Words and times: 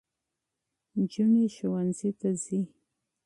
نجونې 0.95 1.45
ښوونځي 1.55 2.09
ته 2.19 2.29
ځي. 2.43 2.61